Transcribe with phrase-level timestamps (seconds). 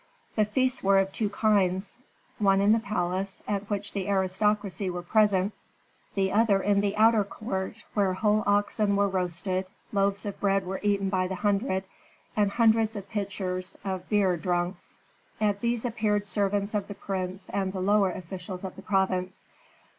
[0.35, 1.99] The feasts were of two kinds,
[2.39, 5.53] one in the palace, at which the aristocracy were present;
[6.15, 10.79] the other in the outer court, where whole oxen were roasted, loaves of bread were
[10.81, 11.83] eaten by the hundred,
[12.35, 14.77] and hundreds of pitchers of beer drunk.
[15.39, 19.47] At these appeared servants of the prince and the lower officials of the province.